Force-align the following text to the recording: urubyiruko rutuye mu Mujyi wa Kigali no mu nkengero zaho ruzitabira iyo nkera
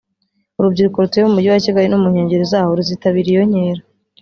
urubyiruko 0.59 0.97
rutuye 1.03 1.23
mu 1.25 1.33
Mujyi 1.35 1.49
wa 1.53 1.61
Kigali 1.65 1.87
no 1.89 1.99
mu 2.01 2.07
nkengero 2.11 2.43
zaho 2.51 2.69
ruzitabira 2.77 3.27
iyo 3.33 3.43
nkera 3.49 3.81